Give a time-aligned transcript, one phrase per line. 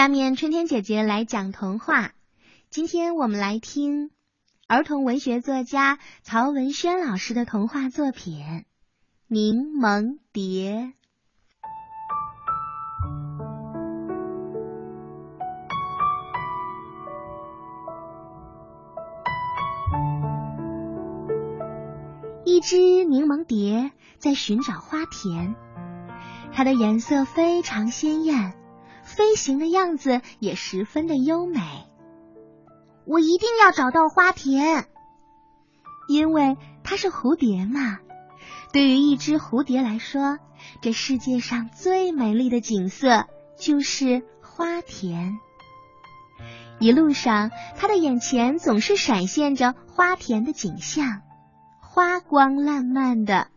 [0.00, 2.12] 下面春天姐姐来讲童话。
[2.70, 4.10] 今天我们来听
[4.66, 8.38] 儿童文学作家曹文轩老师的童话作品
[9.26, 10.94] 《柠檬蝶》。
[22.46, 25.54] 一只柠檬蝶在寻找花田，
[26.54, 28.54] 它的颜色非常鲜艳。
[29.02, 31.60] 飞行的样子也十分的优美。
[33.06, 34.86] 我一定要找到花田，
[36.08, 37.98] 因为它是蝴蝶嘛。
[38.72, 40.38] 对于一只蝴蝶来说，
[40.80, 43.26] 这世界上最美丽的景色
[43.58, 45.38] 就是花田。
[46.78, 51.22] 一路上，它的眼前总是闪现着花田的景象，
[51.80, 53.48] 花光烂漫的。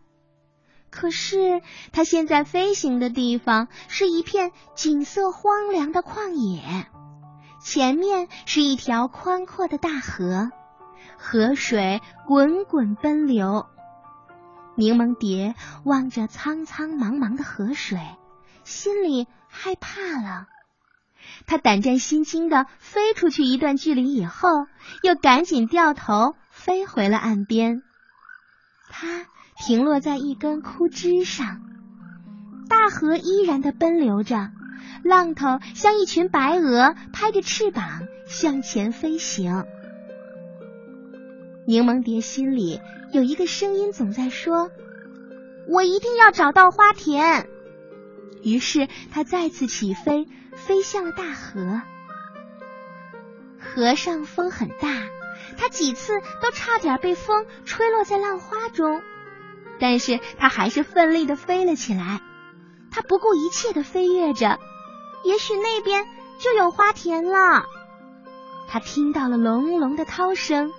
[0.94, 6.86] 可是，它现在飞行的地方是一片景色荒凉的旷野，
[7.60, 10.52] 前面是一条宽阔的大河，
[11.18, 13.66] 河水滚滚奔流。
[14.76, 17.98] 柠檬蝶望着苍苍茫茫的河水，
[18.62, 20.46] 心里害怕了。
[21.44, 24.48] 它胆战心惊的飞出去一段距离以后，
[25.02, 27.82] 又赶紧掉头飞回了岸边。
[28.88, 29.26] 它。
[29.66, 31.62] 停落在一根枯枝上，
[32.68, 34.50] 大河依然的奔流着，
[35.02, 39.64] 浪头像一群白鹅，拍着翅膀向前飞行。
[41.66, 42.78] 柠檬蝶心里
[43.10, 44.70] 有一个声音总在说
[45.66, 47.48] ：“我一定要找到花田。”
[48.44, 51.80] 于是它再次起飞，飞向了大河。
[53.58, 55.08] 河上风很大，
[55.56, 59.00] 它几次都差点被风吹落在浪花中。
[59.80, 62.20] 但是他还是奋力的飞了起来，
[62.90, 64.58] 他不顾一切的飞跃着，
[65.24, 66.06] 也许那边
[66.38, 67.64] 就有花田了。
[68.68, 70.72] 他听到了隆隆的涛声，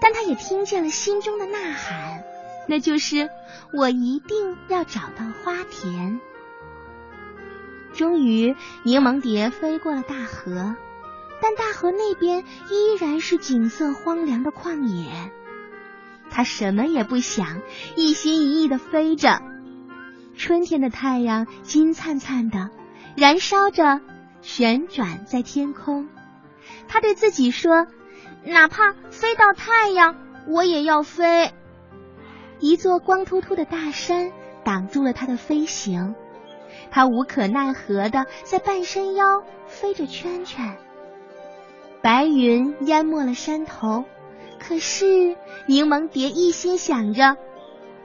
[0.00, 2.22] 但他也听见了心中的呐喊，
[2.68, 3.28] 那就是
[3.72, 6.20] 我一定要找到花田。
[7.94, 10.74] 终于，柠檬蝶飞过了大河，
[11.40, 15.32] 但大河那边依然是景色荒凉的旷野。
[16.32, 17.60] 他什么也不想，
[17.94, 19.42] 一心一意的飞着。
[20.36, 22.70] 春天的太阳金灿灿的，
[23.16, 24.00] 燃烧着，
[24.40, 26.08] 旋转在天空。
[26.88, 27.86] 他对自己说
[28.44, 30.16] ：“哪怕飞到太阳，
[30.48, 31.52] 我也要飞。”
[32.60, 34.32] 一座光秃秃的大山
[34.64, 36.14] 挡住了他的飞行，
[36.90, 40.76] 他无可奈何的在半山腰飞着圈圈。
[42.00, 44.04] 白云淹没了山头。
[44.66, 45.36] 可是，
[45.66, 47.36] 柠檬蝶一心想着，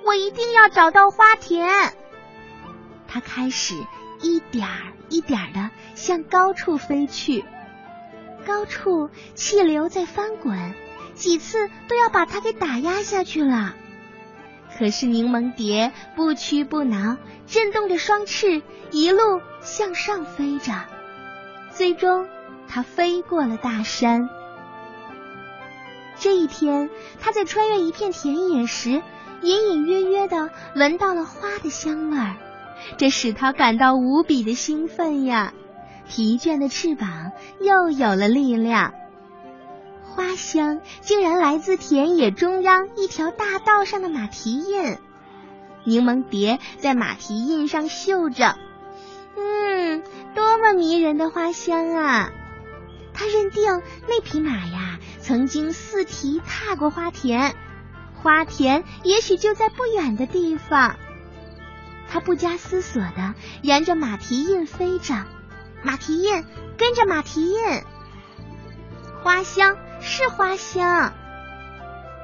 [0.04, 1.70] 我一定要找到花田。
[3.08, 3.76] 它开始
[4.22, 7.46] 一点儿一点儿的向高处飞去，
[8.46, 10.74] 高处气流在翻滚，
[11.14, 13.76] 几次都要把它给打压下去了。
[14.78, 20.74] 可是柠檬蝶不屈不挠，震动着双翅，一路向上飞着，
[21.72, 22.28] 最终
[22.68, 24.28] 它飞过了大山。
[26.20, 26.90] 这一天，
[27.22, 29.02] 他在穿越一片田野时，
[29.42, 32.36] 隐隐约约的闻到了花的香味儿，
[32.98, 35.54] 这使他感到无比的兴奋呀！
[36.10, 38.94] 疲倦的翅膀又有了力量。
[40.04, 44.98] 花香竟然来自田野中央一条大道上的马蹄印，
[45.84, 48.58] 柠檬蝶在马蹄印上嗅着，
[49.36, 50.02] 嗯，
[50.34, 52.32] 多么迷人的花香啊！
[53.14, 54.87] 他认定那匹马呀。
[55.28, 57.54] 曾经四蹄踏过花田，
[58.16, 60.96] 花田也许就在不远的地方。
[62.08, 65.26] 他不加思索的沿着马蹄印飞着，
[65.84, 66.46] 马蹄印
[66.78, 67.60] 跟着马蹄印，
[69.22, 71.12] 花香是花香，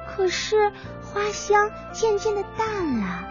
[0.08, 0.72] 可是
[1.02, 3.28] 花香渐渐的淡了。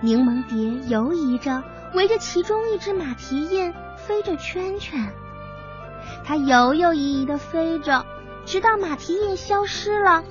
[0.00, 1.62] 柠檬蝶游移着，
[1.92, 5.12] 围着其中一只马蹄印飞着圈圈，
[6.24, 8.06] 它游游移移的飞着。
[8.48, 10.24] 直到马蹄印消失了，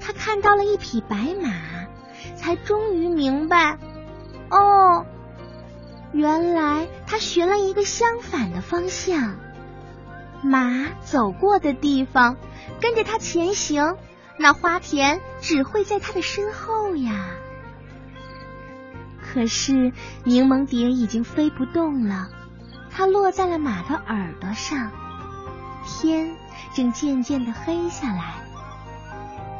[0.00, 1.52] 他看到了一匹白马，
[2.34, 3.78] 才终于明白，
[4.48, 5.04] 哦，
[6.12, 9.36] 原来他寻了一个相反的方向。
[10.42, 12.38] 马走过的地方，
[12.80, 13.98] 跟着他前行，
[14.38, 17.26] 那花田只会在他的身后呀。
[19.20, 19.92] 可是
[20.24, 22.30] 柠檬蝶已经飞不动了，
[22.90, 24.90] 它落在了马的耳朵上，
[25.86, 26.34] 天。
[26.74, 28.34] 正渐渐的黑下来，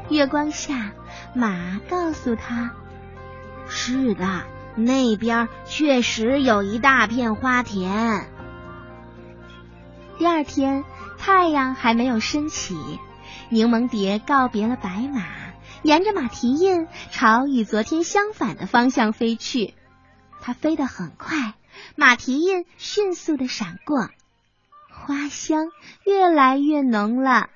[0.09, 0.93] 月光下，
[1.35, 2.73] 马告诉他
[3.69, 4.45] ：“是的，
[4.77, 8.27] 那边确实有一大片花田。”
[10.19, 10.85] 第二天，
[11.19, 12.77] 太阳还没有升起，
[13.49, 15.23] 柠檬蝶告别了白马，
[15.83, 19.75] 沿着马蹄印朝与昨天相反的方向飞去。
[20.43, 21.55] 它飞得很快，
[21.97, 24.09] 马蹄印迅速的闪过，
[25.05, 25.71] 花香
[26.05, 27.49] 越来越浓了。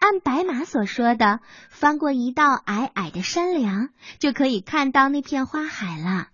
[0.00, 6.28] 按白马所说的，翻过一道矮矮的山梁，就可以看到那片花海了。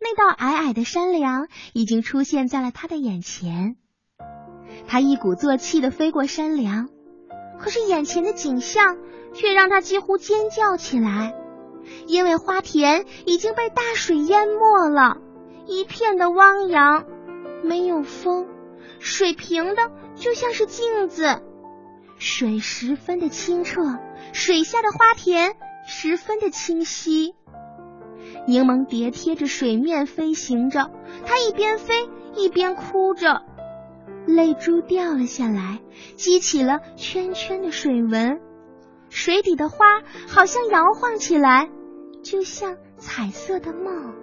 [0.00, 3.76] 那道矮矮的山梁已经出现在了他的眼前。
[4.86, 6.88] 他一鼓作气的飞过山梁，
[7.58, 8.98] 可是眼前的景象
[9.34, 11.34] 却让他几乎尖叫起来，
[12.06, 15.18] 因为花田已经被大水淹没了，
[15.66, 17.06] 一片的汪洋，
[17.62, 18.46] 没有风，
[18.98, 21.42] 水平的就像是镜子。
[22.18, 23.98] 水十分的清澈，
[24.32, 27.34] 水下的花田十分的清晰。
[28.46, 30.90] 柠檬蝶贴着水面飞行着，
[31.26, 33.42] 它一边飞一边哭着，
[34.26, 35.80] 泪珠掉了下来，
[36.16, 38.40] 激起了圈圈的水纹。
[39.10, 41.68] 水底的花好像摇晃起来，
[42.22, 44.14] 就像彩色的梦。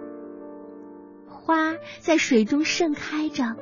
[1.28, 3.56] 花在水中盛开着，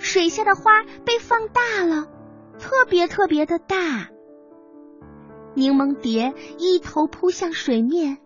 [0.00, 2.06] 水下的花被放大了。
[2.58, 4.08] 特别特别的大，
[5.54, 8.18] 柠檬蝶一头扑向水面，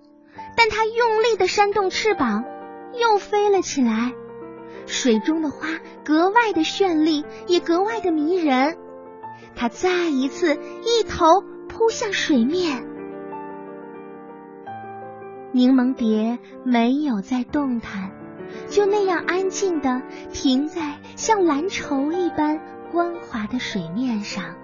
[0.57, 2.45] 但它用力的扇动翅膀，
[2.99, 4.13] 又飞了起来。
[4.87, 5.69] 水中的花
[6.05, 8.79] 格外的绚丽，也格外的迷人。
[9.55, 12.87] 它再一次一头扑向水面，
[15.53, 18.13] 柠檬蝶没有再动弹，
[18.69, 20.03] 就那样安静的
[20.33, 22.61] 停在像蓝绸一般。
[22.93, 24.55] 光滑的水面上，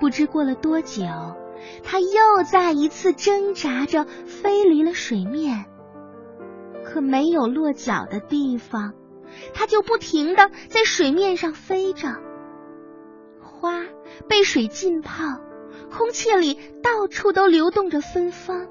[0.00, 1.04] 不知过了多久，
[1.84, 5.66] 它又再一次挣扎着飞离了水面。
[6.84, 8.94] 可没有落脚的地方，
[9.54, 12.16] 它就不停的在水面上飞着。
[13.40, 13.84] 花
[14.28, 15.12] 被水浸泡，
[15.96, 18.66] 空气里到处都流动着芬芳。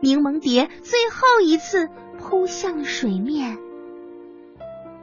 [0.00, 1.90] 柠檬蝶最后一次
[2.24, 3.58] 扑向水面，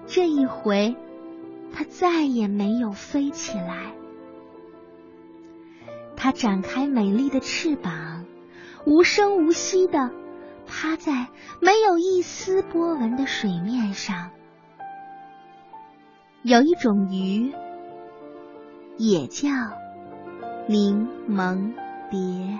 [0.07, 0.95] 这一回。
[1.71, 3.94] 它再也没有飞起来。
[6.18, 8.25] 它展开美丽的翅膀，
[8.85, 10.09] 无声无息的
[10.68, 11.27] 趴在
[11.62, 14.31] 没有一丝波纹的水面上。
[16.41, 17.53] 有一种鱼，
[18.97, 19.47] 也叫
[20.67, 21.71] 柠檬
[22.09, 22.57] 蝶。